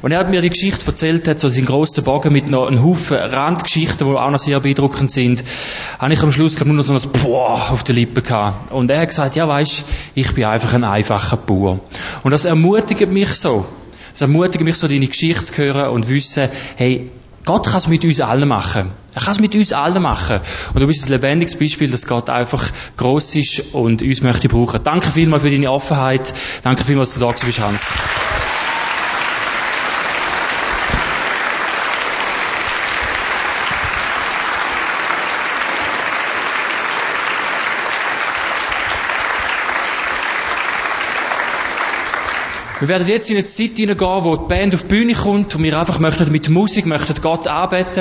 und 0.00 0.12
er 0.12 0.24
mir 0.28 0.40
die 0.40 0.50
Geschichte 0.50 0.86
erzählt 0.86 1.26
hat, 1.26 1.40
so 1.40 1.48
seinen 1.48 1.66
grossen 1.66 2.04
Bogen 2.04 2.32
mit 2.32 2.48
noch 2.48 2.68
einem 2.68 2.82
Haufen 2.82 3.16
Randgeschichten, 3.16 4.06
die 4.06 4.14
auch 4.14 4.30
noch 4.30 4.38
sehr 4.38 4.60
beeindruckend 4.60 5.10
sind, 5.10 5.42
habe 5.98 6.12
ich 6.12 6.22
am 6.22 6.30
Schluss 6.30 6.54
glaub, 6.54 6.68
nur 6.68 6.76
noch 6.76 6.84
so 6.84 6.94
ein 6.94 7.22
Boah 7.22 7.70
auf 7.72 7.82
die 7.82 7.92
Lippen 7.92 8.22
gehabt. 8.22 8.70
Und 8.70 8.90
er 8.90 9.00
hat 9.00 9.08
gesagt, 9.08 9.34
ja 9.34 9.48
weisst, 9.48 9.84
ich 10.14 10.32
bin 10.32 10.44
einfach 10.44 10.72
ein 10.74 10.84
einfacher 10.84 11.36
Bauer. 11.36 11.80
Und 12.22 12.30
das 12.30 12.44
ermutigt 12.44 13.10
mich 13.10 13.30
so. 13.30 13.66
Es 14.14 14.20
ermutigt 14.20 14.62
mich 14.62 14.76
so, 14.76 14.86
deine 14.86 15.06
Geschichte 15.08 15.46
zu 15.46 15.56
hören 15.56 15.90
und 15.90 16.08
wissen, 16.08 16.48
hey, 16.76 17.10
Gott 17.44 17.66
kann 17.66 17.78
es 17.78 17.88
mit 17.88 18.04
uns 18.04 18.20
allen 18.20 18.48
machen. 18.48 18.90
Er 19.14 19.22
kann 19.22 19.32
es 19.32 19.40
mit 19.40 19.54
uns 19.54 19.72
allen 19.72 20.00
machen. 20.00 20.40
Und 20.72 20.80
du 20.80 20.86
bist 20.86 21.06
ein 21.06 21.12
lebendiges 21.12 21.58
Beispiel, 21.58 21.90
dass 21.90 22.06
Gott 22.06 22.30
einfach 22.30 22.64
groß 22.96 23.34
ist 23.34 23.74
und 23.74 24.02
uns 24.02 24.22
möchte 24.22 24.48
brauchen. 24.48 24.80
Danke 24.84 25.06
vielmals 25.06 25.42
für 25.42 25.50
deine 25.50 25.70
Offenheit. 25.70 26.32
Danke 26.62 26.84
vielmals, 26.84 27.10
dass 27.14 27.20
du 27.20 27.26
da 27.26 27.46
bist, 27.46 27.60
Hans. 27.60 27.92
Wir 42.82 42.88
werden 42.88 43.06
jetzt 43.06 43.30
in 43.30 43.36
eine 43.36 43.46
Zeit 43.46 43.76
hineingehen, 43.76 44.24
wo 44.24 44.34
die 44.34 44.48
Band 44.48 44.74
auf 44.74 44.82
die 44.82 44.88
Bühne 44.88 45.12
kommt 45.12 45.54
und 45.54 45.62
wir 45.62 45.78
einfach 45.78 46.00
möchten 46.00 46.32
mit 46.32 46.48
Musik 46.48 46.84
möchten 46.84 47.14
Gott 47.22 47.46
anbeten. 47.46 48.00